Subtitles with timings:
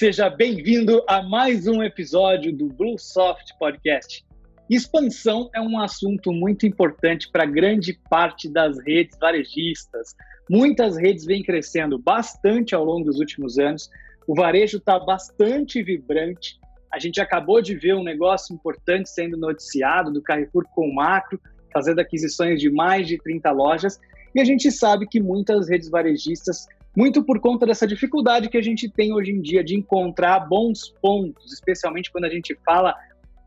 [0.00, 4.24] seja bem-vindo a mais um episódio do Bluesoft Podcast.
[4.70, 10.16] Expansão é um assunto muito importante para grande parte das redes varejistas.
[10.48, 13.90] Muitas redes vêm crescendo bastante ao longo dos últimos anos.
[14.26, 16.58] O varejo está bastante vibrante.
[16.90, 21.38] A gente acabou de ver um negócio importante sendo noticiado do Carrefour com o Macro,
[21.70, 24.00] fazendo aquisições de mais de 30 lojas.
[24.34, 26.66] E a gente sabe que muitas redes varejistas
[27.00, 30.94] muito por conta dessa dificuldade que a gente tem hoje em dia de encontrar bons
[31.00, 32.94] pontos, especialmente quando a gente fala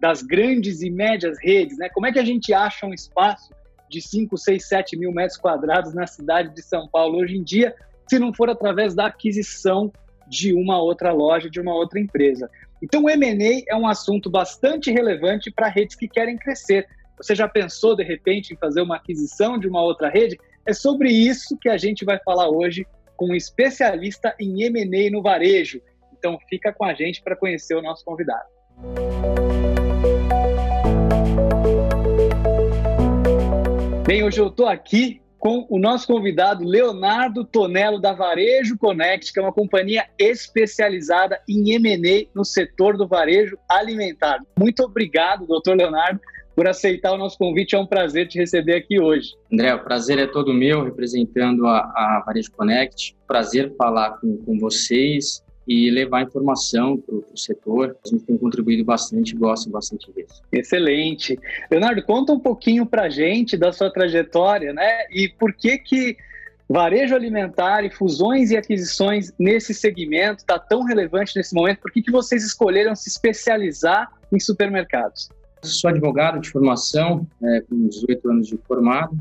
[0.02, 1.88] das grandes e médias redes, né?
[1.90, 3.54] Como é que a gente acha um espaço
[3.88, 7.76] de 5, 6, 7 mil metros quadrados na cidade de São Paulo hoje em dia,
[8.10, 9.94] se não for através da aquisição
[10.28, 12.50] de uma outra loja, de uma outra empresa?
[12.82, 16.88] Então, o M&A é um assunto bastante relevante para redes que querem crescer.
[17.18, 20.40] Você já pensou, de repente, em fazer uma aquisição de uma outra rede?
[20.66, 22.88] É sobre isso que a gente vai falar hoje
[23.24, 25.82] com um especialista em M&A no varejo.
[26.18, 28.44] Então fica com a gente para conhecer o nosso convidado.
[34.06, 39.40] Bem, hoje eu estou aqui com o nosso convidado Leonardo Tonello da Varejo Connect, que
[39.40, 44.40] é uma companhia especializada em M&A no setor do varejo alimentar.
[44.58, 46.20] Muito obrigado, doutor Leonardo,
[46.56, 47.76] por aceitar o nosso convite.
[47.76, 49.34] É um prazer te receber aqui hoje.
[49.52, 53.16] André, o prazer é todo meu, representando a, a Varejo Connect.
[53.28, 57.96] Prazer falar com, com vocês e levar informação para o setor.
[58.06, 60.42] A gente tem contribuído bastante, gosto bastante disso.
[60.52, 61.40] Excelente.
[61.72, 65.08] Leonardo, conta um pouquinho para a gente da sua trajetória, né?
[65.10, 66.18] E por que que
[66.68, 71.80] varejo alimentar e fusões e aquisições nesse segmento está tão relevante nesse momento?
[71.80, 75.30] Por que, que vocês escolheram se especializar em supermercados?
[75.64, 79.18] Sou advogado de formação, é, com 18 anos de formado,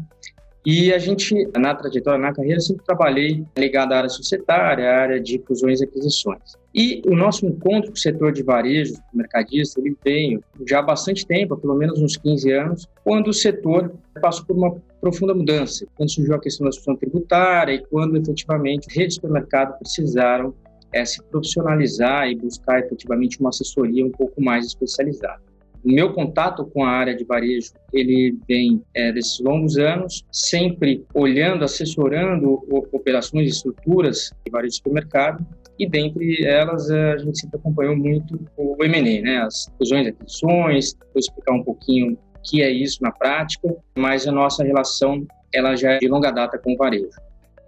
[0.65, 5.20] e a gente, na trajetória, na carreira, sempre trabalhei ligado à área societária, à área
[5.20, 6.57] de fusões e aquisições.
[6.73, 11.27] E o nosso encontro com o setor de varejo, mercadista, ele veio já há bastante
[11.27, 16.13] tempo, pelo menos uns 15 anos, quando o setor passou por uma profunda mudança, quando
[16.13, 20.55] surgiu a questão da discussão tributária e quando efetivamente redes de supermercado precisaram
[20.92, 25.52] é, se profissionalizar e buscar efetivamente uma assessoria um pouco mais especializada.
[25.85, 31.05] O meu contato com a área de varejo, ele vem é, desses longos anos, sempre
[31.13, 32.63] olhando, assessorando
[32.93, 35.45] operações e estruturas de varejo de supermercado,
[35.79, 39.39] e dentre elas a gente sempre acompanhou muito o M&A, né?
[39.39, 44.29] as fusões e aquisições, vou explicar um pouquinho o que é isso na prática, mas
[44.29, 47.11] a nossa relação ela já é de longa data com o varejo.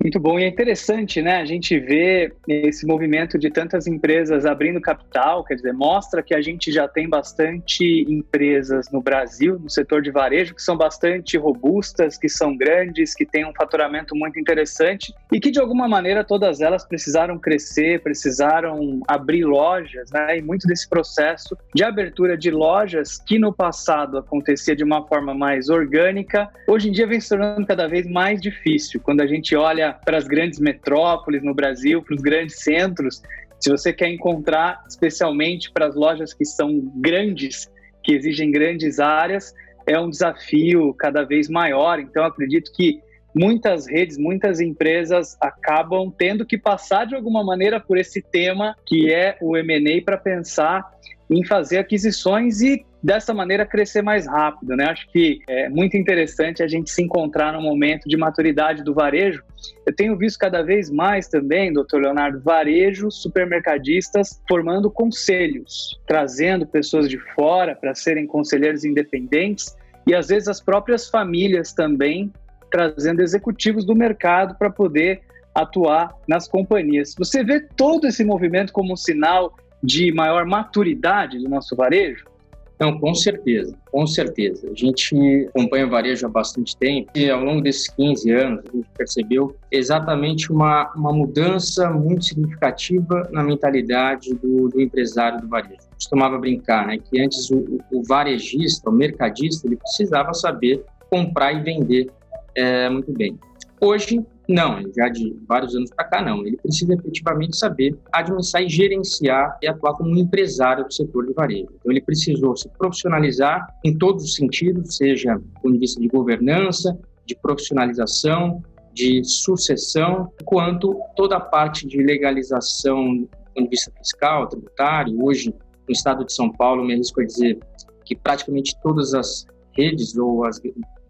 [0.04, 1.36] Muito bom e é interessante, né?
[1.36, 6.42] A gente vê esse movimento de tantas empresas abrindo capital, quer dizer, mostra que a
[6.42, 12.18] gente já tem bastante empresas no Brasil, no setor de varejo, que são bastante robustas,
[12.18, 16.60] que são grandes, que têm um faturamento muito interessante e que de alguma maneira todas
[16.60, 20.36] elas precisaram crescer, precisaram abrir lojas, né?
[20.36, 25.32] E muito desse processo de abertura de lojas que no passado acontecia de uma forma
[25.32, 29.00] mais orgânica, hoje em dia vem se tornando cada vez mais difícil.
[29.02, 33.22] Quando a gente olha para as grandes metrópoles no Brasil, para os grandes centros,
[33.60, 37.70] se você quer encontrar, especialmente para as lojas que são grandes,
[38.02, 39.54] que exigem grandes áreas,
[39.86, 41.98] é um desafio cada vez maior.
[41.98, 43.00] Então, acredito que
[43.34, 49.12] muitas redes, muitas empresas acabam tendo que passar de alguma maneira por esse tema que
[49.12, 50.84] é o M&A para pensar
[51.30, 54.86] em fazer aquisições e dessa maneira crescer mais rápido, né?
[54.86, 59.42] Acho que é muito interessante a gente se encontrar no momento de maturidade do varejo.
[59.84, 67.06] Eu tenho visto cada vez mais também, doutor Leonardo, varejo, supermercadistas formando conselhos, trazendo pessoas
[67.06, 69.76] de fora para serem conselheiros independentes
[70.06, 72.32] e às vezes as próprias famílias também
[72.70, 75.20] trazendo executivos do mercado para poder
[75.54, 77.14] atuar nas companhias.
[77.18, 82.32] Você vê todo esse movimento como um sinal de maior maturidade do nosso varejo?
[82.78, 84.68] Não, com certeza, com certeza.
[84.68, 88.88] A gente acompanha varejo há bastante tempo e ao longo desses 15 anos a gente
[88.96, 95.82] percebeu exatamente uma, uma mudança muito significativa na mentalidade do, do empresário do varejo.
[95.82, 101.52] Eu costumava brincar né, que antes o, o varejista, o mercadista, ele precisava saber comprar
[101.52, 102.10] e vender
[102.56, 103.38] é, muito bem.
[103.80, 106.46] Hoje, não, já de vários anos para cá, não.
[106.46, 111.32] Ele precisa efetivamente saber administrar e gerenciar e atuar como um empresário do setor de
[111.32, 111.68] varejo.
[111.74, 116.08] Então, ele precisou se profissionalizar em todos os sentidos, seja do ponto de vista de
[116.08, 118.62] governança, de profissionalização,
[118.92, 125.24] de sucessão, quanto toda a parte de legalização do ponto de vista fiscal, tributário.
[125.24, 125.54] Hoje,
[125.88, 127.58] no estado de São Paulo, me arrisco a dizer
[128.04, 130.60] que praticamente todas as redes ou as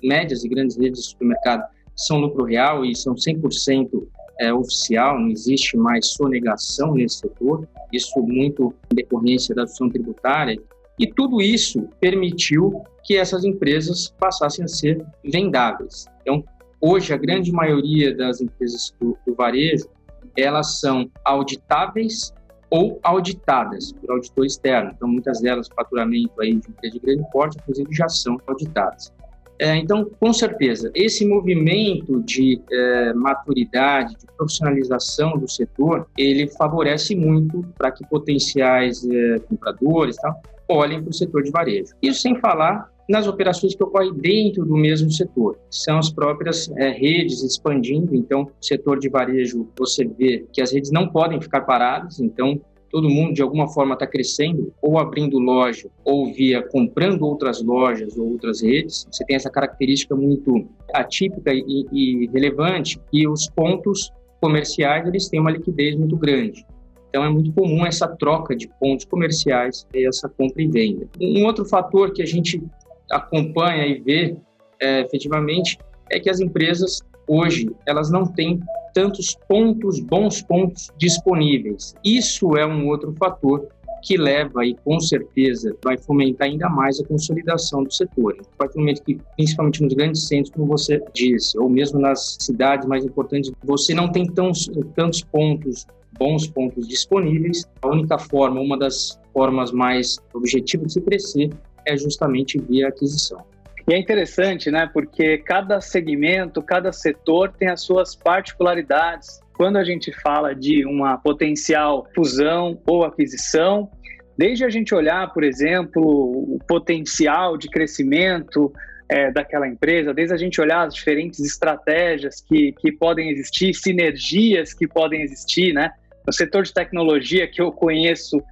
[0.03, 1.65] médias e grandes redes de supermercado
[1.97, 4.07] são lucro real e são 100%
[4.41, 7.69] é, oficial, não existe mais sonegação nesse setor.
[7.93, 10.61] isso muito em decorrência da ação tributária,
[10.99, 16.07] e tudo isso permitiu que essas empresas passassem a ser vendáveis.
[16.23, 16.43] Então,
[16.81, 19.89] hoje, a grande maioria das empresas do, do varejo,
[20.37, 22.33] elas são auditáveis
[22.71, 24.93] ou auditadas por auditor externo.
[24.97, 29.13] Então, muitas delas, faturamento aí de empresa de grande porte, inclusive, já são auditadas.
[29.59, 37.15] É, então, com certeza, esse movimento de é, maturidade, de profissionalização do setor, ele favorece
[37.15, 41.95] muito para que potenciais é, compradores tal, olhem para o setor de varejo.
[42.03, 45.59] Isso sem falar nas operações que ocorrem dentro do mesmo setor.
[45.71, 50.91] São as próprias é, redes expandindo, então, setor de varejo, você vê que as redes
[50.91, 52.61] não podem ficar paradas, então,
[52.95, 58.17] todo mundo de alguma forma está crescendo, ou abrindo loja, ou via comprando outras lojas
[58.17, 59.05] ou outras redes.
[59.11, 65.41] Você tem essa característica muito atípica e, e relevante, e os pontos comerciais eles têm
[65.41, 66.65] uma liquidez muito grande.
[67.09, 71.09] Então é muito comum essa troca de pontos comerciais e essa compra e venda.
[71.21, 72.63] Um outro fator que a gente
[73.11, 74.37] acompanha e vê
[74.81, 75.79] é, efetivamente
[76.13, 78.61] é que as empresas hoje elas não têm
[78.95, 81.95] tantos pontos, bons pontos disponíveis.
[82.05, 83.67] Isso é um outro fator
[84.05, 88.37] que leva e com certeza vai fomentar ainda mais a consolidação do setor.
[88.55, 92.37] A partir do momento que, principalmente nos grandes centros, como você disse, ou mesmo nas
[92.39, 94.53] cidades mais importantes, você não tem tão,
[94.95, 95.87] tantos pontos,
[96.19, 97.65] bons pontos disponíveis.
[97.83, 101.51] A única forma, uma das formas mais objetivas de se crescer
[101.87, 103.43] é justamente via aquisição.
[103.87, 104.89] E é interessante, né?
[104.93, 109.41] Porque cada segmento, cada setor tem as suas particularidades.
[109.55, 113.91] Quando a gente fala de uma potencial fusão ou aquisição,
[114.39, 118.73] desde a gente olhar, por exemplo, o potencial de crescimento
[119.09, 124.73] é, daquela empresa, desde a gente olhar as diferentes estratégias que, que podem existir, sinergias
[124.73, 125.91] que podem existir, né?
[126.27, 128.43] No setor de tecnologia que eu conheço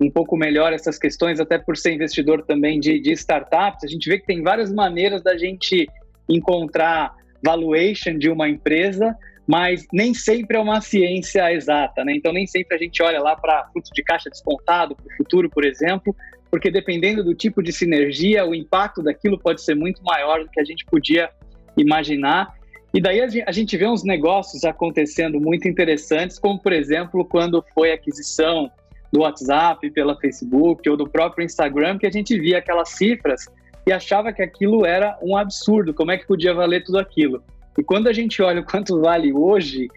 [0.00, 4.08] um pouco melhor essas questões, até por ser investidor também de, de startups, a gente
[4.08, 5.86] vê que tem várias maneiras da gente
[6.28, 7.14] encontrar
[7.44, 9.14] valuation de uma empresa,
[9.46, 12.14] mas nem sempre é uma ciência exata, né?
[12.14, 15.50] Então nem sempre a gente olha lá para fluxo de caixa descontado para o futuro,
[15.50, 16.14] por exemplo,
[16.50, 20.60] porque dependendo do tipo de sinergia, o impacto daquilo pode ser muito maior do que
[20.60, 21.30] a gente podia
[21.76, 22.54] imaginar.
[22.92, 27.92] E daí a gente vê uns negócios acontecendo muito interessantes, como por exemplo quando foi
[27.92, 28.70] a aquisição
[29.12, 33.46] do WhatsApp, pela Facebook ou do próprio Instagram, que a gente via aquelas cifras
[33.86, 37.42] e achava que aquilo era um absurdo, como é que podia valer tudo aquilo?
[37.78, 39.88] E quando a gente olha o quanto vale hoje,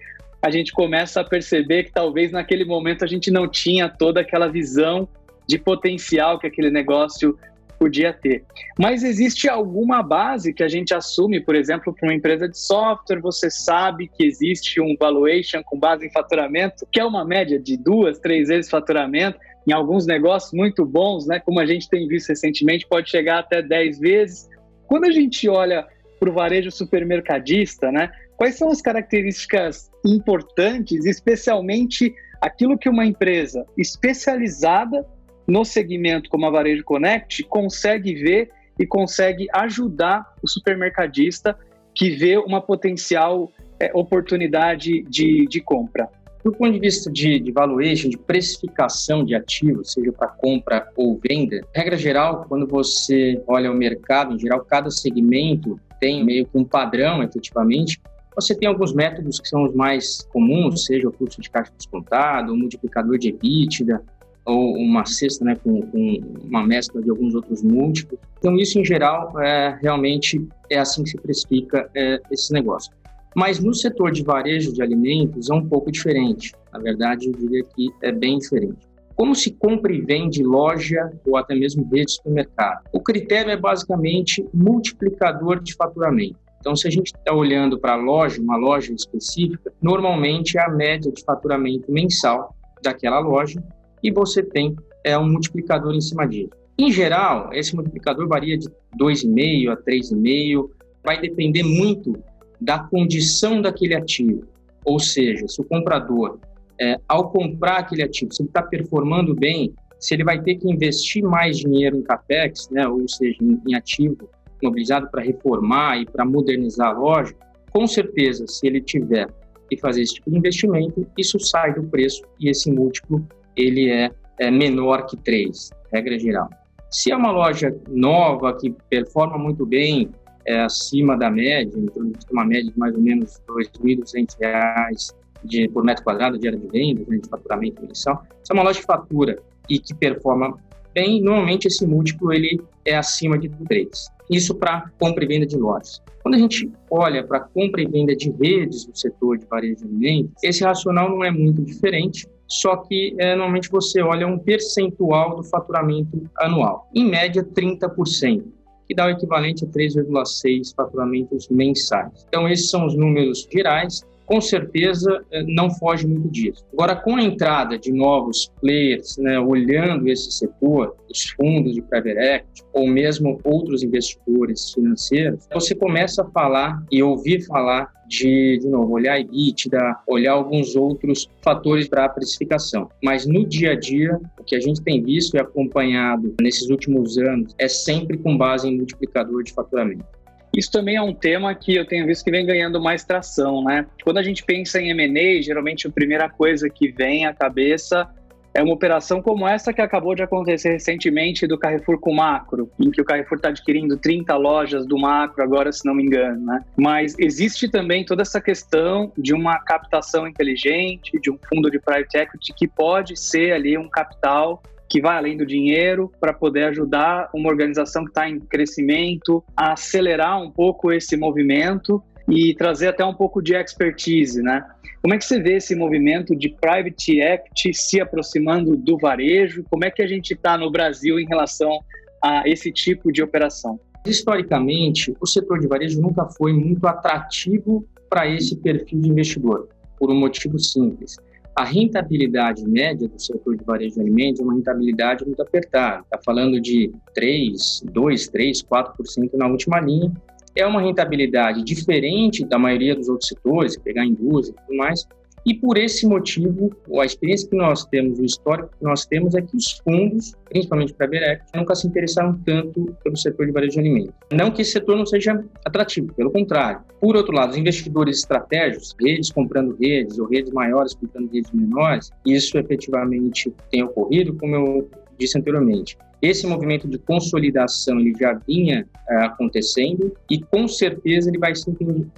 [0.42, 4.48] a gente começa a perceber que talvez naquele momento a gente não tinha toda aquela
[4.48, 5.08] visão
[5.48, 7.38] de potencial que aquele negócio
[7.84, 8.46] podia ter.
[8.80, 13.20] Mas existe alguma base que a gente assume, por exemplo, para uma empresa de software,
[13.20, 17.76] você sabe que existe um valuation com base em faturamento, que é uma média de
[17.76, 19.38] duas, três vezes faturamento.
[19.68, 23.62] Em alguns negócios muito bons, né, como a gente tem visto recentemente, pode chegar até
[23.62, 24.50] 10 vezes.
[24.88, 25.86] Quando a gente olha
[26.20, 33.66] para o varejo supermercadista, né, quais são as características importantes, especialmente aquilo que uma empresa
[33.78, 35.06] especializada
[35.48, 38.50] no segmento como a Varejo Connect consegue ver
[38.80, 41.58] e consegue ajudar o supermercadista
[41.94, 46.10] que vê uma potencial é, oportunidade de, de compra.
[46.44, 51.20] Do ponto de vista de, de valuation, de precificação de ativos, seja para compra ou
[51.26, 56.58] venda, regra geral, quando você olha o mercado, em geral, cada segmento tem meio que
[56.58, 58.02] um padrão, efetivamente.
[58.36, 62.52] Você tem alguns métodos que são os mais comuns, seja o fluxo de caixa descontado,
[62.52, 64.04] o multiplicador de EBITDA,
[64.46, 68.20] ou uma cesta né, com, com, uma mescla de alguns outros múltiplos.
[68.38, 72.92] Então, isso em geral, é, realmente é assim que se precifica é, esse negócio.
[73.36, 76.54] Mas no setor de varejo de alimentos é um pouco diferente.
[76.72, 78.78] Na verdade, eu diria que é bem diferente.
[79.16, 82.84] Como se compra e vende loja ou até mesmo rede de supermercado?
[82.92, 86.36] O critério é basicamente multiplicador de faturamento.
[86.60, 90.70] Então, se a gente está olhando para a loja, uma loja específica, normalmente é a
[90.70, 93.62] média de faturamento mensal daquela loja
[94.04, 96.50] e você tem é, um multiplicador em cima disso.
[96.78, 98.68] Em geral, esse multiplicador varia de
[99.00, 100.70] 2,5 a 3,5,
[101.04, 102.14] vai depender muito
[102.60, 104.44] da condição daquele ativo.
[104.84, 106.40] Ou seja, se o comprador,
[106.80, 110.70] é, ao comprar aquele ativo, se ele está performando bem, se ele vai ter que
[110.70, 114.30] investir mais dinheiro em capex, né, ou seja, em, em ativo
[114.62, 117.36] mobilizado para reformar e para modernizar a loja,
[117.72, 119.28] com certeza, se ele tiver
[119.70, 124.12] que fazer esse tipo de investimento, isso sai do preço e esse múltiplo ele é,
[124.40, 126.50] é menor que 3, regra geral.
[126.90, 130.12] Se é uma loja nova que performa muito bem,
[130.46, 135.84] é acima da média, então uma média de mais ou menos R$ 2.200 de, por
[135.84, 138.24] metro quadrado de área de vendas, né, de faturamento mensal.
[138.44, 140.58] Se é uma loja de fatura e que performa
[140.94, 143.90] bem, normalmente esse múltiplo ele é acima de 3.
[144.30, 146.02] Isso para compra e venda de lojas.
[146.22, 149.84] Quando a gente olha para compra e venda de redes do setor de varejo de
[149.86, 155.36] alimentos, esse racional não é muito diferente, só que é, normalmente você olha um percentual
[155.36, 158.44] do faturamento anual, em média 30%,
[158.88, 162.26] que dá o equivalente a 3,6 faturamentos mensais.
[162.28, 166.66] Então, esses são os números gerais com certeza eh, não foge muito disso.
[166.74, 172.18] Agora, com a entrada de novos players, né, olhando esse setor, os fundos de private
[172.18, 178.68] equity ou mesmo outros investidores financeiros, você começa a falar e ouvir falar de, de
[178.68, 182.90] novo, olhar EBITDA, olhar alguns outros fatores para a precificação.
[183.04, 187.20] Mas no dia a dia, o que a gente tem visto e acompanhado nesses últimos
[187.20, 190.23] anos é sempre com base em multiplicador de faturamento.
[190.56, 193.88] Isso também é um tema que eu tenho visto que vem ganhando mais tração, né?
[194.04, 198.08] Quando a gente pensa em M&A, geralmente a primeira coisa que vem à cabeça
[198.54, 202.92] é uma operação como essa que acabou de acontecer recentemente do Carrefour com Macro, em
[202.92, 206.64] que o Carrefour está adquirindo 30 lojas do Macro agora, se não me engano, né?
[206.78, 212.16] Mas existe também toda essa questão de uma captação inteligente, de um fundo de private
[212.16, 214.62] equity que pode ser ali um capital
[214.94, 219.74] que vai além do dinheiro para poder ajudar uma organização que está em crescimento a
[219.74, 224.64] acelerar um pouco esse movimento e trazer até um pouco de expertise, né?
[225.02, 229.66] Como é que você vê esse movimento de private equity se aproximando do varejo?
[229.68, 231.80] Como é que a gente está no Brasil em relação
[232.24, 233.80] a esse tipo de operação?
[234.06, 240.12] Historicamente, o setor de varejo nunca foi muito atrativo para esse perfil de investidor, por
[240.12, 241.18] um motivo simples
[241.56, 246.02] a rentabilidade média do setor de varejo de alimentos é uma rentabilidade muito apertada.
[246.02, 250.12] Está falando de 3, 2, 3, 4% na última linha.
[250.56, 255.08] É uma rentabilidade diferente da maioria dos outros setores, pegar indústria e tudo mais,
[255.46, 259.42] e por esse motivo, a experiência que nós temos, o histórico que nós temos é
[259.42, 263.74] que os fundos, principalmente para a Berec, nunca se interessaram tanto pelo setor de varejo
[263.74, 264.14] de alimentos.
[264.32, 266.82] Não que esse setor não seja atrativo, pelo contrário.
[267.02, 272.12] Por outro lado, os investidores estratégicos, redes comprando redes ou redes maiores comprando redes menores,
[272.26, 275.98] isso efetivamente tem ocorrido, como eu disse anteriormente.
[276.22, 281.70] Esse movimento de consolidação ele já vinha é, acontecendo e com certeza ele vai se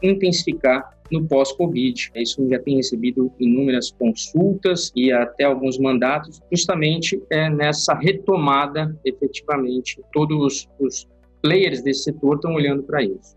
[0.03, 2.11] intensificar no pós-Covid.
[2.15, 9.99] Isso já tem recebido inúmeras consultas e até alguns mandatos, justamente é, nessa retomada, efetivamente,
[10.13, 11.07] todos os
[11.41, 13.35] players desse setor estão olhando para isso.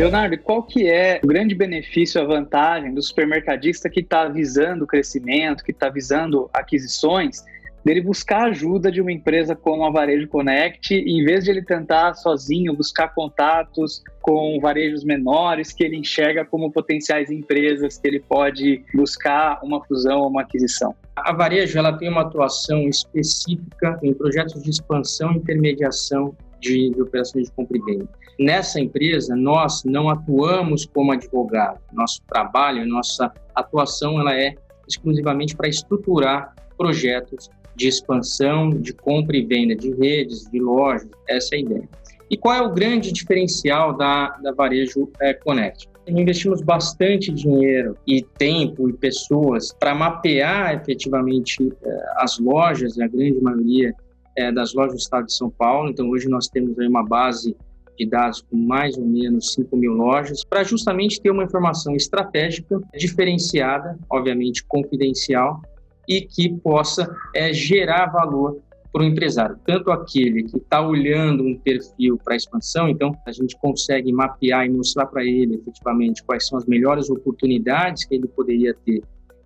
[0.00, 5.62] Leonardo, qual que é o grande benefício, a vantagem do supermercadista que está visando crescimento,
[5.62, 7.44] que está visando aquisições,
[7.84, 12.14] dele buscar ajuda de uma empresa como a Varejo Connect, em vez de ele tentar
[12.14, 18.82] sozinho buscar contatos com varejos menores que ele enxerga como potenciais empresas que ele pode
[18.94, 20.94] buscar uma fusão ou uma aquisição?
[21.14, 27.02] A Varejo ela tem uma atuação específica em projetos de expansão e intermediação de, de
[27.02, 28.08] operações de compra e venda.
[28.38, 31.80] Nessa empresa, nós não atuamos como advogado.
[31.92, 34.54] Nosso trabalho, nossa atuação, ela é
[34.88, 41.54] exclusivamente para estruturar projetos de expansão, de compra e venda de redes, de lojas, essa
[41.54, 41.88] é a ideia.
[42.30, 45.88] E qual é o grande diferencial da, da Varejo é, Connect?
[46.06, 53.40] Investimos bastante dinheiro e tempo e pessoas para mapear efetivamente é, as lojas, a grande
[53.40, 53.94] maioria
[54.40, 55.90] é, das lojas do estado de São Paulo.
[55.90, 57.54] Então, hoje nós temos aí uma base
[57.98, 62.80] de dados com mais ou menos 5 mil lojas, para justamente ter uma informação estratégica,
[62.96, 65.60] diferenciada, obviamente confidencial,
[66.08, 68.58] e que possa é, gerar valor
[68.92, 73.56] para o empresário, tanto aquele que está olhando um perfil para expansão, então a gente
[73.60, 78.74] consegue mapear e mostrar para ele efetivamente quais são as melhores oportunidades que ele poderia
[78.84, 79.00] ter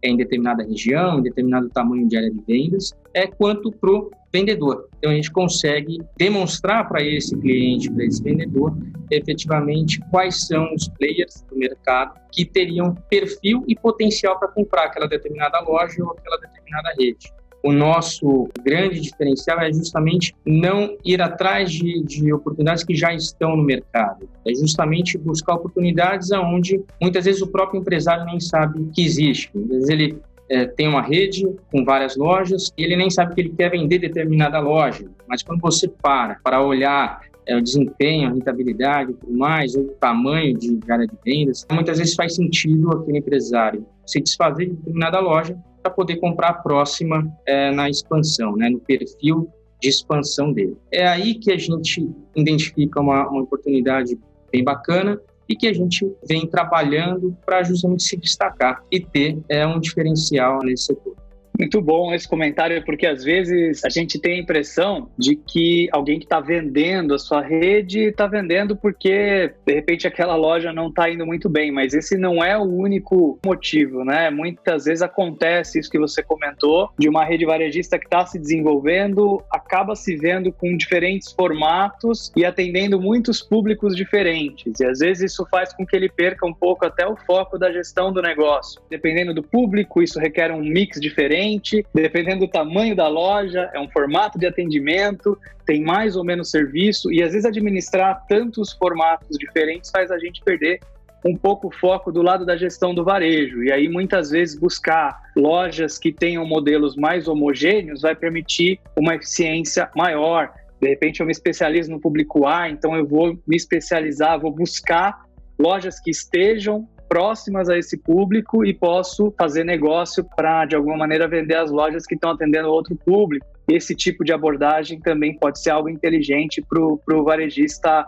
[0.05, 4.89] em determinada região, em determinado tamanho de área de vendas, é quanto para o vendedor.
[4.99, 8.77] Então a gente consegue demonstrar para esse cliente, para esse vendedor,
[9.11, 15.07] efetivamente quais são os players do mercado que teriam perfil e potencial para comprar aquela
[15.07, 17.33] determinada loja ou aquela determinada rede.
[17.65, 23.57] O nosso grande diferencial é justamente não ir atrás de, de oportunidades que já estão
[23.57, 24.29] no mercado.
[24.47, 29.51] É justamente buscar oportunidades aonde muitas vezes o próprio empresário nem sabe que existe.
[29.57, 30.19] Às vezes ele
[30.51, 33.99] é, tem uma rede com várias lojas e ele nem sabe que ele quer vender
[33.99, 35.07] determinada loja.
[35.27, 39.85] Mas quando você para para olhar é, o desempenho, a rentabilidade e tudo mais, o
[39.99, 45.19] tamanho de área de vendas, muitas vezes faz sentido aquele empresário se desfazer de determinada
[45.19, 49.51] loja para poder comprar a próxima é, na expansão, né, no perfil
[49.83, 50.79] de expansão dele.
[50.91, 54.19] É aí que a gente identifica uma, uma oportunidade
[54.51, 59.67] bem bacana e que a gente vem trabalhando para justamente se destacar e ter é,
[59.67, 61.15] um diferencial nesse setor.
[61.59, 66.19] Muito bom esse comentário, porque às vezes a gente tem a impressão de que alguém
[66.19, 71.09] que está vendendo a sua rede está vendendo porque de repente aquela loja não está
[71.09, 74.31] indo muito bem, mas esse não é o único motivo, né?
[74.31, 79.41] Muitas vezes acontece isso que você comentou, de uma rede varejista que está se desenvolvendo,
[79.75, 84.79] acaba se vendo com diferentes formatos e atendendo muitos públicos diferentes.
[84.79, 87.73] E às vezes isso faz com que ele perca um pouco até o foco da
[87.73, 88.81] gestão do negócio.
[88.89, 93.91] Dependendo do público, isso requer um mix diferente dependendo do tamanho da loja, é um
[93.91, 99.91] formato de atendimento, tem mais ou menos serviço, e às vezes administrar tantos formatos diferentes
[99.91, 100.79] faz a gente perder
[101.25, 103.63] um pouco o foco do lado da gestão do varejo.
[103.63, 109.91] E aí, muitas vezes, buscar lojas que tenham modelos mais homogêneos vai permitir uma eficiência
[109.97, 110.53] maior.
[110.81, 115.25] De repente, eu me especializo no público A, então eu vou me especializar, vou buscar
[115.59, 121.29] lojas que estejam próximas a esse público e posso fazer negócio para, de alguma maneira,
[121.29, 123.47] vender as lojas que estão atendendo outro público.
[123.69, 128.05] Esse tipo de abordagem também pode ser algo inteligente para o varejista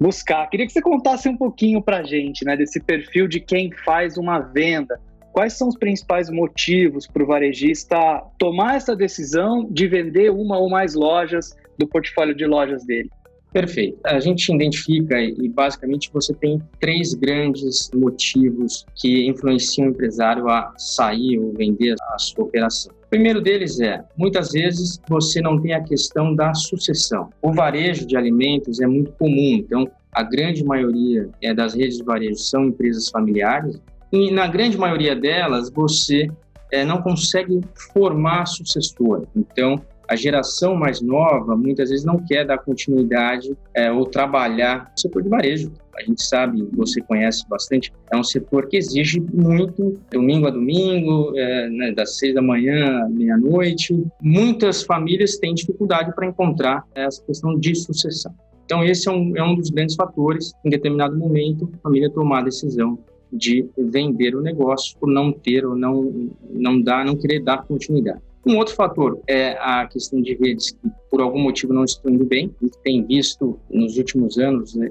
[0.00, 0.48] buscar.
[0.48, 4.16] Queria que você contasse um pouquinho para a gente né, desse perfil de quem faz
[4.16, 4.98] uma venda.
[5.32, 7.96] Quais são os principais motivos para o varejista
[8.38, 13.10] tomar essa decisão de vender uma ou mais lojas do portfólio de lojas dele?
[13.52, 13.98] Perfeito.
[14.04, 20.72] A gente identifica e basicamente você tem três grandes motivos que influenciam o empresário a
[20.78, 22.99] sair ou vender a sua operação.
[23.10, 27.28] Primeiro deles é, muitas vezes você não tem a questão da sucessão.
[27.42, 32.04] O varejo de alimentos é muito comum, então a grande maioria é, das redes de
[32.04, 33.80] varejo são empresas familiares
[34.12, 36.30] e na grande maioria delas você
[36.70, 37.60] é, não consegue
[37.92, 39.26] formar sucessor.
[39.34, 45.00] Então a geração mais nova muitas vezes não quer dar continuidade é, ou trabalhar no
[45.00, 45.72] setor de varejo.
[45.96, 51.32] A gente sabe, você conhece bastante, é um setor que exige muito, domingo a domingo,
[51.36, 54.04] é, né, das seis da manhã à meia-noite.
[54.20, 58.34] Muitas famílias têm dificuldade para encontrar essa questão de sucessão.
[58.64, 62.40] Então, esse é um, é um dos grandes fatores, em determinado momento, a família tomar
[62.40, 62.98] a decisão
[63.32, 68.20] de vender o negócio por não ter ou não, não dar, não querer dar continuidade.
[68.46, 72.24] Um outro fator é a questão de redes que, por algum motivo, não estão indo
[72.24, 72.54] bem.
[72.60, 74.88] A gente tem visto nos últimos anos, né,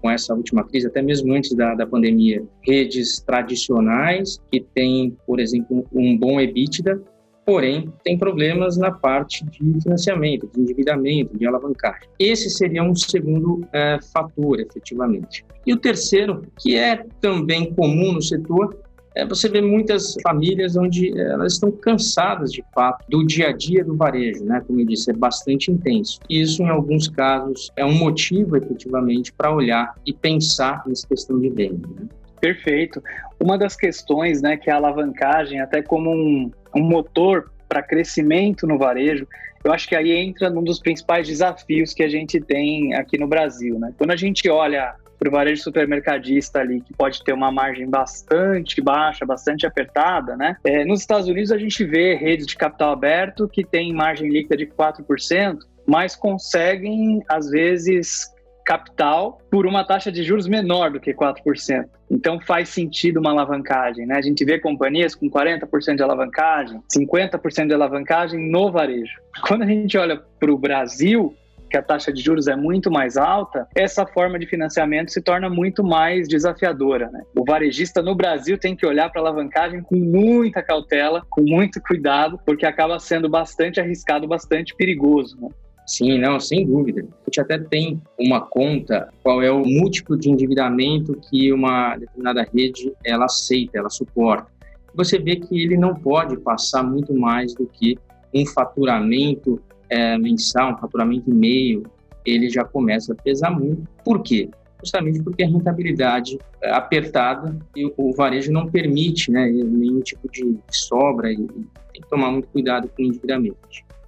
[0.00, 5.40] com essa última crise, até mesmo antes da, da pandemia, redes tradicionais que têm, por
[5.40, 7.02] exemplo, um bom EBITDA,
[7.44, 12.08] porém tem problemas na parte de financiamento, de endividamento, de alavancagem.
[12.18, 15.44] Esse seria um segundo é, fator, efetivamente.
[15.66, 18.78] E o terceiro, que é também comum no setor,
[19.14, 23.52] é, você vê muitas famílias onde é, elas estão cansadas de fato do dia a
[23.52, 24.62] dia do varejo, né?
[24.66, 26.20] Como eu disse, é bastante intenso.
[26.28, 31.40] E isso, em alguns casos, é um motivo efetivamente para olhar e pensar nessa questão
[31.40, 31.88] de venda.
[31.88, 32.08] Né?
[32.40, 33.02] Perfeito.
[33.38, 38.66] Uma das questões, né, que é a alavancagem, até como um, um motor para crescimento
[38.66, 39.26] no varejo,
[39.62, 43.26] eu acho que aí entra num dos principais desafios que a gente tem aqui no
[43.26, 43.92] Brasil, né?
[43.98, 48.80] Quando a gente olha para o varejo supermercadista ali, que pode ter uma margem bastante
[48.80, 50.56] baixa, bastante apertada, né?
[50.64, 54.56] É, nos Estados Unidos a gente vê redes de capital aberto que tem margem líquida
[54.56, 58.30] de 4%, mas conseguem, às vezes,
[58.64, 61.86] capital por uma taxa de juros menor do que 4%.
[62.10, 64.16] Então faz sentido uma alavancagem, né?
[64.16, 69.20] A gente vê companhias com 40% de alavancagem, 50% de alavancagem no varejo.
[69.46, 71.34] Quando a gente olha para o Brasil,
[71.70, 75.48] que a taxa de juros é muito mais alta, essa forma de financiamento se torna
[75.48, 77.08] muito mais desafiadora.
[77.10, 77.22] Né?
[77.34, 81.80] O varejista no Brasil tem que olhar para a alavancagem com muita cautela, com muito
[81.80, 85.38] cuidado, porque acaba sendo bastante arriscado, bastante perigoso.
[85.40, 85.48] Né?
[85.86, 87.02] Sim, não, sem dúvida.
[87.02, 92.46] A gente até tem uma conta, qual é o múltiplo de endividamento que uma determinada
[92.52, 94.46] rede ela aceita, ela suporta.
[94.94, 97.96] Você vê que ele não pode passar muito mais do que
[98.34, 101.82] um faturamento é, mensal, faturamento e meio,
[102.24, 103.82] ele já começa a pesar muito.
[104.04, 104.48] Por quê?
[104.82, 110.58] Justamente porque a rentabilidade é apertada e o varejo não permite né, nenhum tipo de
[110.70, 113.56] sobra e tem que tomar muito cuidado com o endividamento.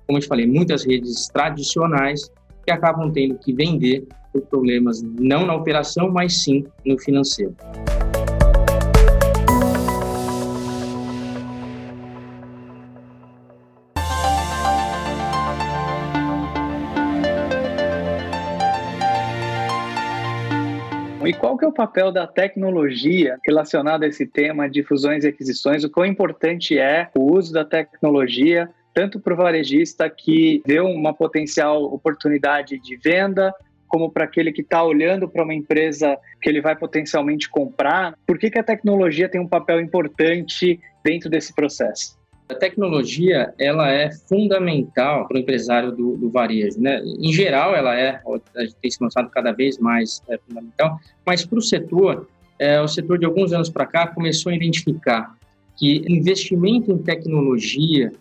[0.06, 2.30] Como eu te falei, muitas redes tradicionais
[2.64, 7.54] que acabam tendo que vender por problemas não na operação, mas sim no financeiro.
[21.62, 25.85] Que é o papel da tecnologia relacionado a esse tema de fusões e aquisições?
[25.85, 31.14] O quão importante é o uso da tecnologia tanto para o varejista que vê uma
[31.14, 33.55] potencial oportunidade de venda,
[33.87, 38.18] como para aquele que está olhando para uma empresa que ele vai potencialmente comprar?
[38.27, 42.18] Por que, que a tecnologia tem um papel importante dentro desse processo?
[42.52, 47.02] A tecnologia ela é fundamental para o empresário do, do, varejo, né?
[47.02, 48.20] Em geral, ela é,
[48.54, 52.78] a gente tem se mostrado cada vez mais é, fundamental, mas para o setor, é,
[52.78, 55.34] o setor de alguns anos para cá começou a identificar
[55.76, 58.12] que investimento em tecnologia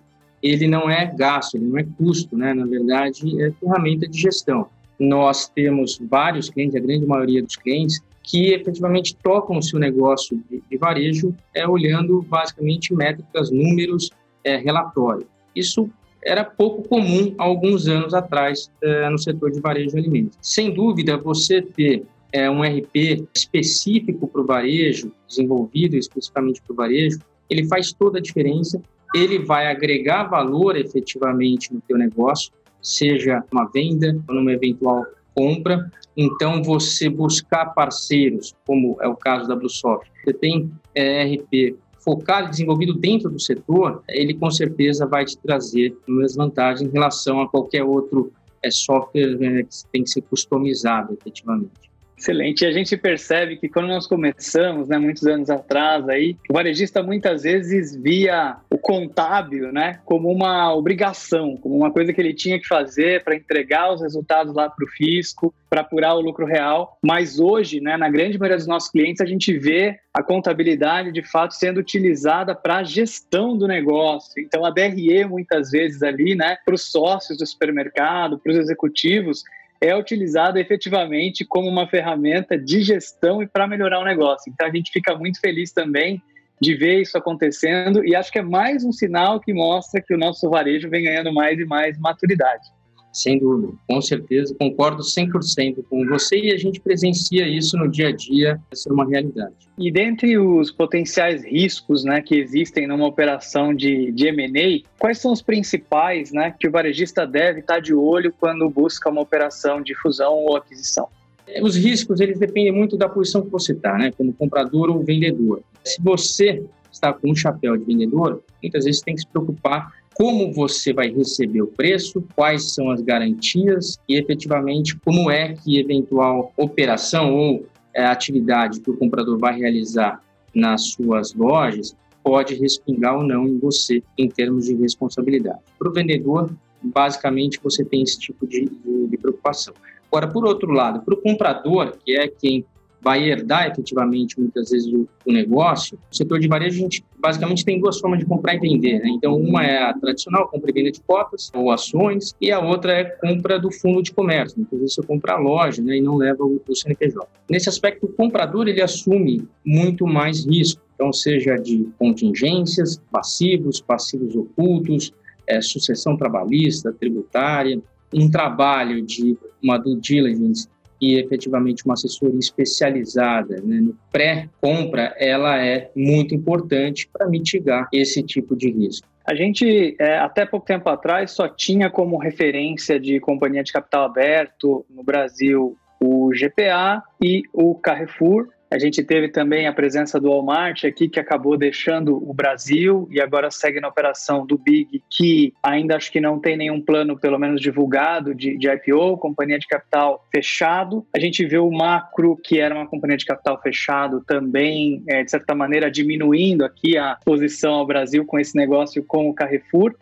[0.41, 2.53] ele não é gasto, ele não é custo, né?
[2.53, 4.67] Na verdade, é ferramenta de gestão.
[4.97, 10.41] Nós temos vários clientes, a grande maioria dos clientes, que efetivamente tocam o seu negócio
[10.49, 14.09] de, de varejo é olhando basicamente métricas, números,
[14.43, 15.27] é, relatório.
[15.55, 15.89] Isso
[16.23, 20.37] era pouco comum há alguns anos atrás é, no setor de varejo de alimentos.
[20.41, 26.75] Sem dúvida, você ter é, um RP específico para o varejo, desenvolvido especificamente para o
[26.75, 28.81] varejo, ele faz toda a diferença.
[29.13, 32.51] Ele vai agregar valor efetivamente no teu negócio,
[32.81, 35.91] seja uma venda ou numa eventual compra.
[36.15, 42.47] Então, você buscar parceiros, como é o caso da Bluesoft, você tem é, RP focado
[42.47, 47.41] e desenvolvido dentro do setor, ele com certeza vai te trazer mais vantagens em relação
[47.41, 48.31] a qualquer outro
[48.63, 51.90] é, software é, que tem que ser customizado efetivamente.
[52.21, 52.63] Excelente.
[52.63, 57.01] E a gente percebe que quando nós começamos, né, muitos anos atrás, aí, o varejista
[57.01, 62.59] muitas vezes via o contábil, né, como uma obrigação, como uma coisa que ele tinha
[62.59, 66.95] que fazer para entregar os resultados lá para o fisco, para apurar o lucro real.
[67.03, 71.23] Mas hoje, né, na grande maioria dos nossos clientes, a gente vê a contabilidade de
[71.23, 74.39] fato sendo utilizada para a gestão do negócio.
[74.43, 79.43] Então, a DRE muitas vezes ali, né, para os sócios do supermercado, para os executivos,
[79.81, 84.51] é utilizado efetivamente como uma ferramenta de gestão e para melhorar o negócio.
[84.53, 86.21] Então a gente fica muito feliz também
[86.61, 90.17] de ver isso acontecendo e acho que é mais um sinal que mostra que o
[90.17, 92.67] nosso varejo vem ganhando mais e mais maturidade.
[93.11, 98.07] Sem dúvida, com certeza, concordo 100% com você e a gente presencia isso no dia
[98.07, 99.53] a dia, essa é uma realidade.
[99.77, 105.33] E dentre os potenciais riscos né, que existem numa operação de, de M&A, quais são
[105.33, 109.93] os principais né, que o varejista deve estar de olho quando busca uma operação de
[109.95, 111.09] fusão ou aquisição?
[111.47, 115.03] É, os riscos, eles dependem muito da posição que você está, né, como comprador ou
[115.03, 115.61] vendedor.
[115.83, 120.53] Se você está com um chapéu de vendedor, muitas vezes tem que se preocupar como
[120.53, 126.53] você vai receber o preço, quais são as garantias e efetivamente como é que eventual
[126.57, 130.21] operação ou é, atividade que o comprador vai realizar
[130.53, 135.59] nas suas lojas pode respingar ou não em você em termos de responsabilidade.
[135.79, 139.73] Para o vendedor, basicamente você tem esse tipo de, de, de preocupação.
[140.11, 142.65] Agora, por outro lado, para o comprador, que é quem
[143.01, 147.65] vai herdar efetivamente muitas vezes o, o, negócio, o setor de varejo a gente basicamente
[147.65, 148.99] tem duas formas de comprar e vender.
[148.99, 149.09] Né?
[149.09, 152.93] Então, uma é a tradicional, compra e venda de cotas ou ações, e a outra
[152.93, 154.57] é compra do fundo de comércio.
[154.59, 157.27] Muitas vezes você compra a loja né, e não leva o, o CNPJ.
[157.49, 160.81] Nesse aspecto, o comprador ele assume muito mais risco.
[160.93, 165.11] Então, seja de contingências, passivos, passivos ocultos,
[165.47, 167.81] é, sucessão trabalhista, tributária,
[168.13, 170.67] um trabalho de uma due diligence
[171.01, 178.21] e efetivamente uma assessoria especializada né, no pré-compra, ela é muito importante para mitigar esse
[178.21, 179.07] tipo de risco.
[179.25, 184.05] A gente, é, até pouco tempo atrás, só tinha como referência de companhia de capital
[184.05, 190.29] aberto no Brasil o GPA e o Carrefour, a gente teve também a presença do
[190.29, 195.53] Walmart aqui, que acabou deixando o Brasil e agora segue na operação do Big, que
[195.61, 199.67] ainda acho que não tem nenhum plano, pelo menos divulgado, de, de IPO, companhia de
[199.67, 201.05] capital fechado.
[201.13, 205.29] A gente vê o Macro, que era uma companhia de capital fechado, também, é, de
[205.29, 209.93] certa maneira, diminuindo aqui a posição ao Brasil com esse negócio com o Carrefour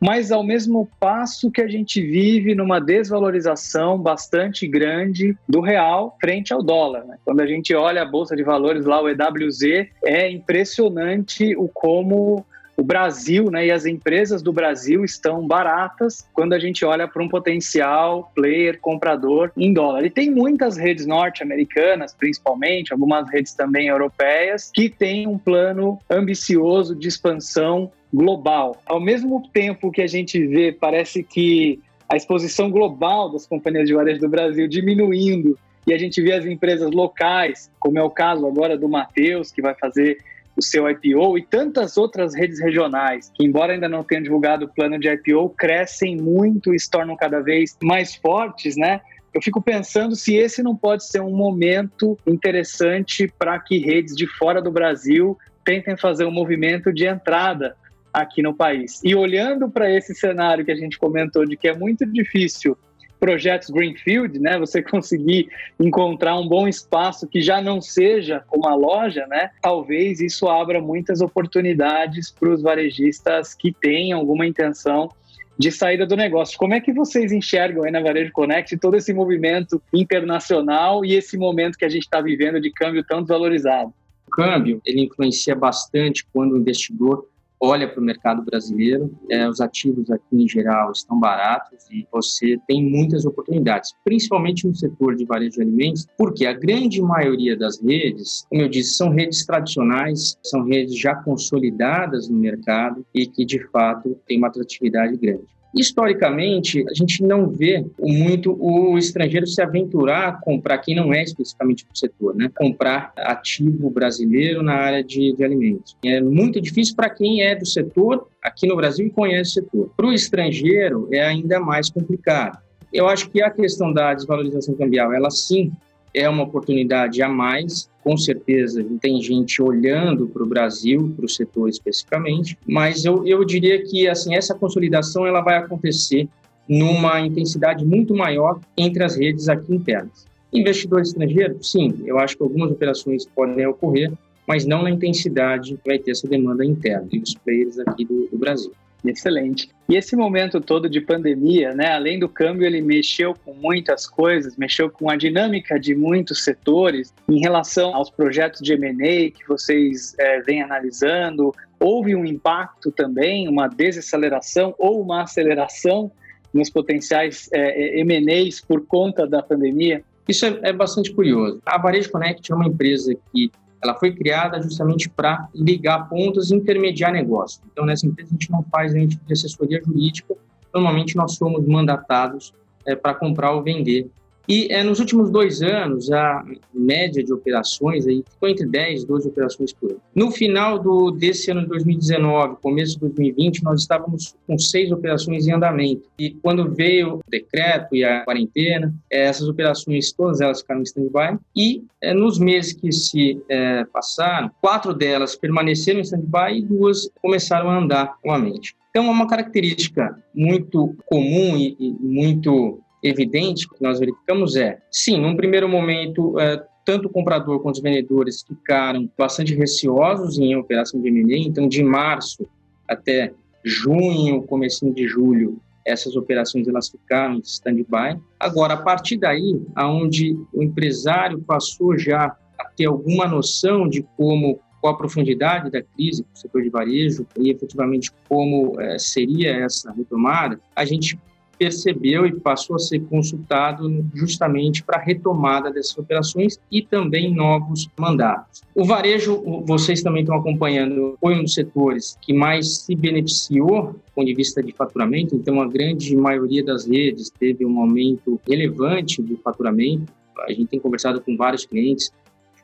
[0.00, 6.52] mas ao mesmo passo que a gente vive numa desvalorização bastante grande do real frente
[6.52, 7.04] ao dólar.
[7.04, 7.16] Né?
[7.24, 12.44] Quando a gente olha a bolsa de valores lá, o EWZ, é impressionante o como
[12.76, 17.22] o Brasil né, e as empresas do Brasil estão baratas quando a gente olha para
[17.22, 20.04] um potencial player comprador em dólar.
[20.04, 26.94] E tem muitas redes norte-americanas, principalmente, algumas redes também europeias, que têm um plano ambicioso
[26.94, 28.80] de expansão global.
[28.86, 33.94] Ao mesmo tempo que a gente vê, parece que a exposição global das companhias de
[33.94, 38.46] varejo do Brasil diminuindo e a gente vê as empresas locais, como é o caso
[38.46, 40.18] agora do Mateus, que vai fazer
[40.56, 44.68] o seu IPO, e tantas outras redes regionais, que, embora ainda não tenham divulgado o
[44.68, 49.00] plano de IPO, crescem muito e se tornam cada vez mais fortes, né?
[49.34, 54.26] Eu fico pensando se esse não pode ser um momento interessante para que redes de
[54.26, 57.76] fora do Brasil tentem fazer um movimento de entrada
[58.16, 58.98] aqui no país.
[59.04, 62.76] E olhando para esse cenário que a gente comentou de que é muito difícil
[63.20, 64.58] projetos Greenfield, né?
[64.58, 65.48] Você conseguir
[65.78, 69.50] encontrar um bom espaço que já não seja uma loja, né?
[69.60, 75.10] Talvez isso abra muitas oportunidades para os varejistas que tenham alguma intenção
[75.58, 76.58] de saída do negócio.
[76.58, 81.36] Como é que vocês enxergam aí na Varejo Connect todo esse movimento internacional e esse
[81.36, 83.92] momento que a gente está vivendo de câmbio tão desvalorizado?
[84.26, 87.26] O câmbio ele influencia bastante quando o investidor
[87.60, 92.58] olha para o mercado brasileiro, é, os ativos aqui em geral estão baratos e você
[92.66, 97.80] tem muitas oportunidades, principalmente no setor de varejo de alimentos, porque a grande maioria das
[97.80, 103.44] redes, como eu disse, são redes tradicionais, são redes já consolidadas no mercado e que
[103.44, 105.55] de fato têm uma atratividade grande.
[105.74, 111.22] Historicamente, a gente não vê muito o estrangeiro se aventurar a comprar, quem não é
[111.22, 112.50] especificamente do setor, né?
[112.56, 115.96] comprar ativo brasileiro na área de, de alimentos.
[116.04, 119.90] É muito difícil para quem é do setor aqui no Brasil e conhece o setor.
[119.96, 122.58] Para o estrangeiro, é ainda mais complicado.
[122.92, 125.72] Eu acho que a questão da desvalorização cambial, ela sim
[126.16, 127.90] é uma oportunidade a mais.
[128.02, 133.44] Com certeza tem gente olhando para o Brasil, para o setor especificamente, mas eu, eu
[133.44, 136.26] diria que assim essa consolidação ela vai acontecer
[136.66, 140.26] numa intensidade muito maior entre as redes aqui internas.
[140.52, 144.10] Investidor estrangeiro, sim, eu acho que algumas operações podem ocorrer,
[144.48, 148.26] mas não na intensidade que vai ter essa demanda interna e os players aqui do,
[148.28, 148.72] do Brasil.
[149.10, 149.70] Excelente.
[149.88, 154.56] E esse momento todo de pandemia, né, além do câmbio, ele mexeu com muitas coisas,
[154.56, 160.14] mexeu com a dinâmica de muitos setores em relação aos projetos de M&A que vocês
[160.18, 161.54] é, vêm analisando.
[161.78, 166.10] Houve um impacto também, uma desaceleração ou uma aceleração
[166.52, 170.02] nos potenciais é, M&As por conta da pandemia?
[170.28, 171.60] Isso é, é bastante curioso.
[171.64, 173.50] A Varejo Connect é uma empresa que
[173.82, 177.60] ela foi criada justamente para ligar pontos e intermediar negócio.
[177.70, 180.34] Então, nessa empresa, a gente não faz nenhum tipo de assessoria jurídica.
[180.72, 182.52] Normalmente, nós somos mandatados
[182.84, 184.08] é, para comprar ou vender
[184.48, 189.06] e é, nos últimos dois anos, a média de operações aí ficou entre 10 e
[189.06, 190.00] 12 operações por ano.
[190.14, 195.46] No final do, desse ano de 2019, começo de 2020, nós estávamos com seis operações
[195.46, 196.08] em andamento.
[196.18, 200.84] E quando veio o decreto e a quarentena, é, essas operações, todas elas ficaram em
[200.84, 201.38] stand-by.
[201.54, 207.08] E é, nos meses que se é, passaram, quatro delas permaneceram em stand-by e duas
[207.20, 208.76] começaram a andar novamente.
[208.90, 215.20] Então, é uma característica muito comum e, e muito evidente que nós verificamos é, sim,
[215.20, 221.00] num primeiro momento, é, tanto o comprador quanto os vendedores ficaram bastante receosos em operação
[221.00, 222.46] de M&A, então de março
[222.88, 223.32] até
[223.64, 228.20] junho, comecinho de julho, essas operações elas ficaram em stand-by.
[228.38, 234.60] Agora, a partir daí, aonde o empresário passou já a ter alguma noção de como
[234.80, 239.92] qual a profundidade da crise do setor de varejo e efetivamente como é, seria essa
[239.92, 241.18] retomada, a gente
[241.58, 247.88] percebeu e passou a ser consultado justamente para a retomada dessas operações e também novos
[247.98, 248.62] mandatos.
[248.74, 254.12] O varejo, vocês também estão acompanhando, foi um dos setores que mais se beneficiou do
[254.14, 259.22] ponto de vista de faturamento, então a grande maioria das redes teve um aumento relevante
[259.22, 260.12] do faturamento.
[260.46, 262.12] A gente tem conversado com vários clientes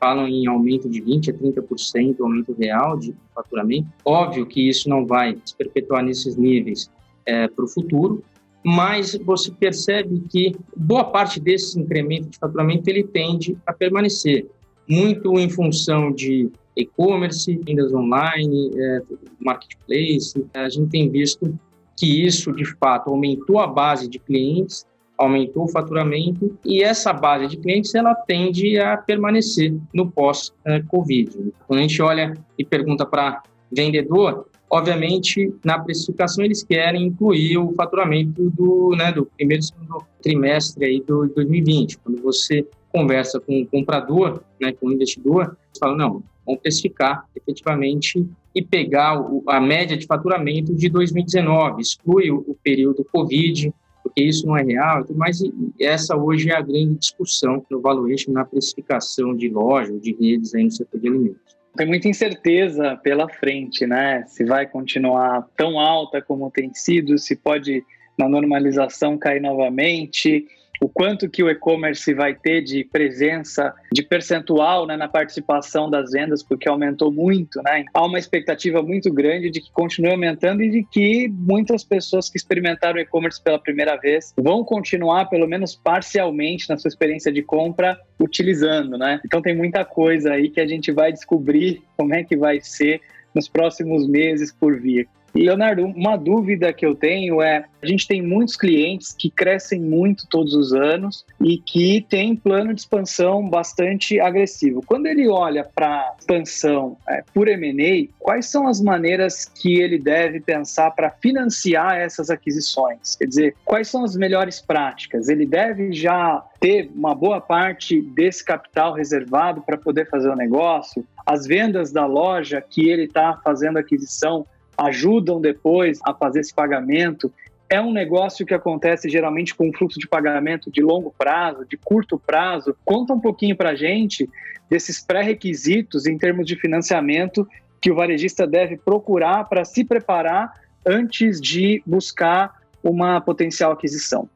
[0.03, 3.87] falam em aumento de 20% a 30% aumento real de faturamento.
[4.03, 6.91] Óbvio que isso não vai se perpetuar nesses níveis
[7.25, 8.21] é, para o futuro,
[8.63, 14.47] mas você percebe que boa parte desse incremento de faturamento ele tende a permanecer,
[14.87, 19.01] muito em função de e-commerce, vendas online, é,
[19.39, 20.45] marketplace.
[20.53, 21.57] A gente tem visto
[21.97, 24.85] que isso, de fato, aumentou a base de clientes,
[25.17, 31.53] aumentou o faturamento e essa base de clientes ela tende a permanecer no pós-Covid.
[31.67, 37.71] Quando a gente olha e pergunta para vendedor, Obviamente, na precificação, eles querem incluir o
[37.73, 41.99] faturamento do, né, do primeiro e segundo trimestre aí do 2020.
[41.99, 47.23] Quando você conversa com o comprador, né, com o investidor, eles falam, não, vamos precificar
[47.35, 53.71] efetivamente e pegar o, a média de faturamento de 2019, exclui o, o período Covid,
[54.01, 55.39] porque isso não é real, mas
[55.79, 60.63] essa hoje é a grande discussão no valuation, na precificação de lojas, de redes aí
[60.63, 61.62] no setor de alimentos.
[61.75, 64.23] Tem muita incerteza pela frente, né?
[64.27, 67.83] Se vai continuar tão alta como tem sido, se pode,
[68.17, 70.45] na normalização, cair novamente
[70.83, 76.11] o quanto que o e-commerce vai ter de presença, de percentual né, na participação das
[76.11, 77.85] vendas, porque aumentou muito, né?
[77.93, 82.35] Há uma expectativa muito grande de que continue aumentando e de que muitas pessoas que
[82.35, 87.97] experimentaram e-commerce pela primeira vez vão continuar, pelo menos parcialmente, na sua experiência de compra,
[88.19, 89.21] utilizando, né?
[89.25, 92.99] Então tem muita coisa aí que a gente vai descobrir como é que vai ser
[93.33, 95.07] nos próximos meses por vir.
[95.39, 100.27] Leonardo, uma dúvida que eu tenho é: a gente tem muitos clientes que crescem muito
[100.29, 104.81] todos os anos e que tem plano de expansão bastante agressivo.
[104.85, 110.39] Quando ele olha para expansão é, por M&A, quais são as maneiras que ele deve
[110.39, 113.15] pensar para financiar essas aquisições?
[113.15, 115.29] Quer dizer, quais são as melhores práticas?
[115.29, 121.05] Ele deve já ter uma boa parte desse capital reservado para poder fazer o negócio?
[121.25, 124.45] As vendas da loja que ele está fazendo aquisição
[124.77, 127.31] ajudam depois a fazer esse pagamento.
[127.69, 131.77] É um negócio que acontece geralmente com um fluxo de pagamento de longo prazo, de
[131.77, 132.75] curto prazo.
[132.85, 134.29] Conta um pouquinho para a gente
[134.69, 137.47] desses pré-requisitos em termos de financiamento
[137.81, 140.53] que o varejista deve procurar para se preparar
[140.85, 144.29] antes de buscar uma potencial aquisição.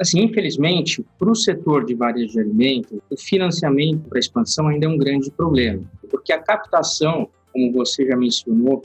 [0.00, 4.88] Assim, infelizmente, para o setor de varejo de alimentos, o financiamento para expansão ainda é
[4.88, 8.82] um grande problema, porque a captação, como você já mencionou,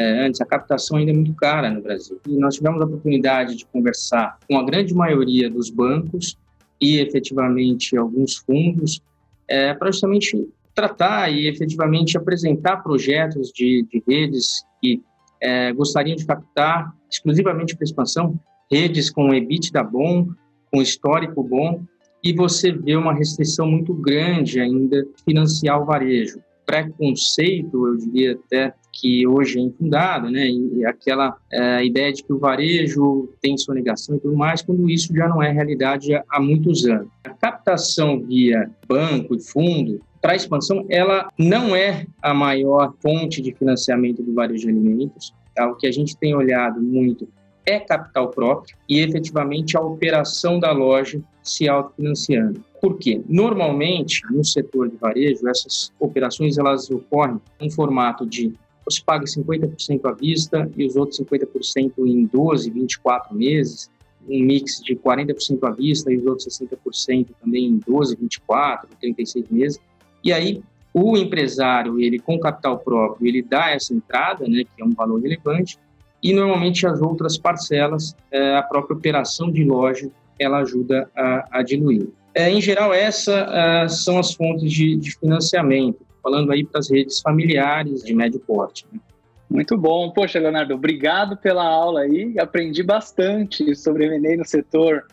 [0.00, 2.18] é, antes, a captação ainda é muito cara no Brasil.
[2.26, 6.38] E nós tivemos a oportunidade de conversar com a grande maioria dos bancos
[6.80, 9.02] e efetivamente alguns fundos
[9.46, 15.02] é, para justamente tratar e efetivamente apresentar projetos de, de redes que
[15.38, 18.40] é, gostariam de captar exclusivamente para expansão,
[18.72, 20.28] redes com EBITDA bom,
[20.72, 21.82] com histórico bom,
[22.24, 26.40] e você vê uma restrição muito grande ainda financiar o varejo.
[26.64, 30.46] Preconceito, eu diria até, que hoje é infundado, né?
[30.48, 35.14] E aquela é, ideia de que o varejo tem sonegação e tudo mais, quando isso
[35.14, 37.08] já não é realidade há muitos anos.
[37.24, 43.54] A captação via banco e fundo para expansão, ela não é a maior fonte de
[43.54, 45.32] financiamento do varejo de alimentos.
[45.54, 45.66] Tá?
[45.70, 47.26] O que a gente tem olhado muito
[47.64, 52.62] é capital próprio e efetivamente a operação da loja se autofinanciando.
[52.80, 53.20] Por quê?
[53.28, 58.52] Normalmente, no setor de varejo, essas operações elas ocorrem em formato de
[58.90, 63.90] você paga 50% à vista e os outros 50% em 12, 24 meses,
[64.28, 69.48] um mix de 40% à vista e os outros 60% também em 12, 24, 36
[69.50, 69.78] meses.
[70.22, 74.84] E aí o empresário, ele com capital próprio, ele dá essa entrada, né, que é
[74.84, 75.78] um valor relevante,
[76.22, 81.62] e normalmente as outras parcelas, é, a própria operação de loja, ela ajuda a, a
[81.62, 82.08] diluir.
[82.34, 86.90] É, em geral, essas é, são as fontes de, de financiamento falando aí para as
[86.90, 88.86] redes familiares de médio porte.
[88.92, 89.00] Né?
[89.48, 90.10] Muito bom.
[90.10, 92.38] Poxa, Leonardo, obrigado pela aula aí.
[92.38, 95.04] Aprendi bastante sobre M&A no setor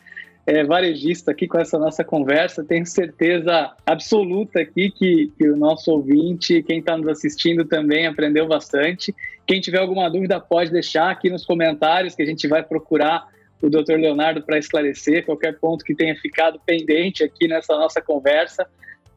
[0.46, 2.63] é, varejista aqui com essa nossa conversa.
[2.63, 8.48] Tenho certeza absoluta aqui que, que o nosso ouvinte, quem está nos assistindo também aprendeu
[8.48, 9.13] bastante.
[9.46, 13.28] Quem tiver alguma dúvida pode deixar aqui nos comentários que a gente vai procurar
[13.62, 13.96] o Dr.
[13.96, 18.67] Leonardo para esclarecer qualquer ponto que tenha ficado pendente aqui nessa nossa conversa.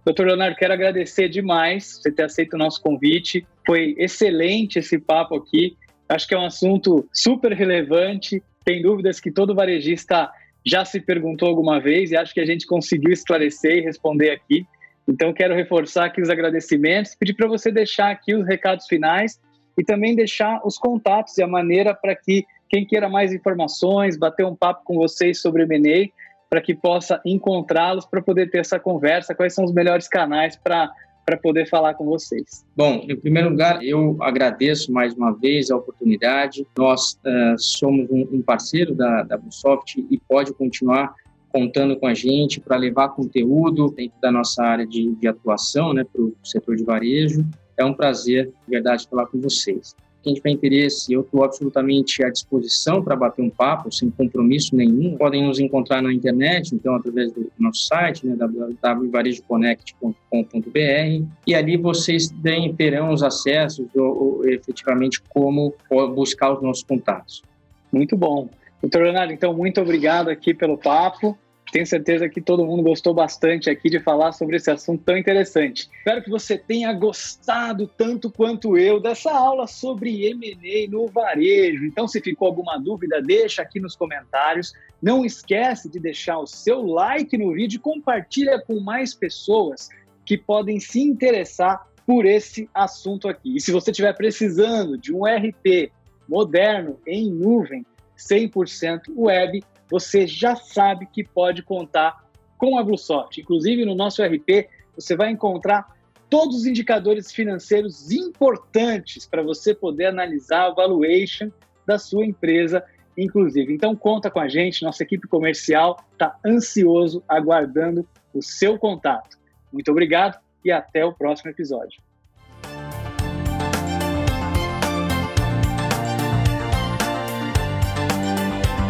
[0.04, 3.46] Doutor Leonardo, quero agradecer demais você ter aceito o nosso convite.
[3.66, 5.76] Foi excelente esse papo aqui.
[6.08, 8.42] Acho que é um assunto super relevante.
[8.64, 10.30] Tem dúvidas que todo varejista
[10.64, 14.66] já se perguntou alguma vez e acho que a gente conseguiu esclarecer e responder aqui.
[15.06, 19.40] Então, quero reforçar aqui os agradecimentos, pedir para você deixar aqui os recados finais
[19.76, 24.46] e também deixar os contatos e a maneira para que quem queira mais informações, bater
[24.46, 26.12] um papo com vocês sobre MNE,
[26.50, 29.34] para que possa encontrá-los para poder ter essa conversa.
[29.34, 30.90] Quais são os melhores canais para
[31.30, 32.66] para poder falar com vocês.
[32.76, 36.66] Bom, em primeiro lugar, eu agradeço mais uma vez a oportunidade.
[36.76, 41.14] Nós uh, somos um, um, parceiro da, da Busoft e pode continuar
[41.50, 46.04] contando com a gente para levar conteúdo dentro da nossa área de, de atuação né,
[46.04, 47.46] para o setor de varejo.
[47.76, 49.94] É um prazer, de verdade, falar com vocês.
[50.22, 55.16] Quem tiver interesse, eu estou absolutamente à disposição para bater um papo, sem compromisso nenhum.
[55.16, 62.28] Podem nos encontrar na internet, então, através do nosso site, né, www.varejoconnect.com.br, e ali vocês
[62.76, 65.74] terão os acessos, ou, ou, efetivamente, como
[66.14, 67.42] buscar os nossos contatos.
[67.90, 68.48] Muito bom.
[68.83, 71.37] Doutor Leonardo, então, muito obrigado aqui pelo papo.
[71.72, 75.88] Tenho certeza que todo mundo gostou bastante aqui de falar sobre esse assunto tão interessante.
[75.98, 81.84] Espero que você tenha gostado tanto quanto eu dessa aula sobre M&A no varejo.
[81.84, 84.72] Então, se ficou alguma dúvida, deixa aqui nos comentários.
[85.01, 89.88] Não esquece de deixar o seu like no vídeo e compartilha com mais pessoas
[90.26, 93.57] que podem se interessar por esse assunto aqui.
[93.57, 95.92] E se você estiver precisando de um RP
[96.28, 97.86] moderno em nuvem,
[98.18, 102.24] 100% web, você já sabe que pode contar
[102.57, 103.41] com a Bluesoft.
[103.41, 105.97] Inclusive, no nosso RP, você vai encontrar
[106.28, 111.51] todos os indicadores financeiros importantes para você poder analisar a valuation
[111.86, 112.84] da sua empresa,
[113.16, 113.74] inclusive.
[113.74, 119.36] Então, conta com a gente, nossa equipe comercial está ansioso, aguardando o seu contato.
[119.72, 122.01] Muito obrigado e até o próximo episódio.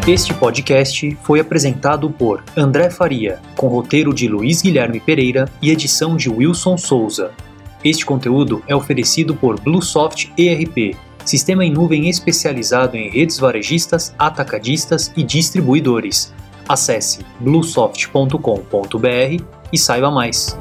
[0.07, 6.17] Este podcast foi apresentado por André Faria, com roteiro de Luiz Guilherme Pereira e edição
[6.17, 7.31] de Wilson Souza.
[7.83, 15.13] Este conteúdo é oferecido por Bluesoft ERP, sistema em nuvem especializado em redes varejistas, atacadistas
[15.15, 16.33] e distribuidores.
[16.67, 20.57] Acesse bluesoft.com.br e saiba mais.